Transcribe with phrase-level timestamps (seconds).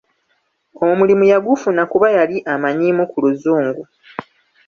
[0.89, 3.83] Omulimu yagufuna kuba yali amanyiimu ku Luzungu.